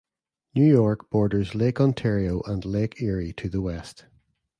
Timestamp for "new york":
0.55-1.11